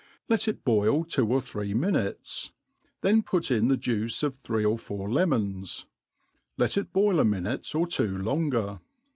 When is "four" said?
4.79-5.11